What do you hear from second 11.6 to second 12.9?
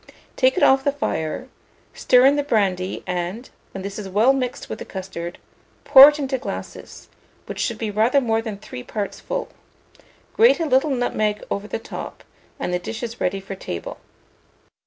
the top, and the